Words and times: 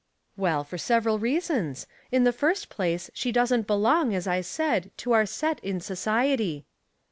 "Well, 0.35 0.63
for 0.63 0.79
several 0.79 1.19
reasons. 1.19 1.85
In 2.11 2.23
the 2.23 2.33
first 2.33 2.69
place, 2.69 3.11
she 3.13 3.31
doesn't 3.31 3.67
belong, 3.67 4.15
as 4.15 4.25
I 4.25 4.41
said, 4.41 4.89
to 4.97 5.11
our 5.11 5.27
set 5.27 5.59
in 5.59 5.79
so 5.79 5.93
ciety." 5.93 6.63